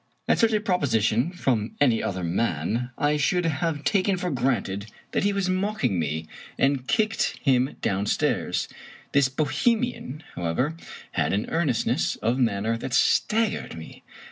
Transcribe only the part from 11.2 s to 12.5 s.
an earnestness of